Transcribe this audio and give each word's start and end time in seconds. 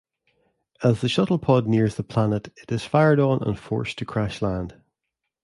As 0.83 1.01
the 1.01 1.07
shuttlepod 1.07 1.67
nears 1.67 1.93
the 1.93 2.01
planet, 2.03 2.47
it 2.55 2.71
is 2.71 2.83
fired 2.83 3.19
on 3.19 3.43
and 3.43 3.55
forced 3.59 3.99
to 3.99 4.05
crash-land. 4.05 4.81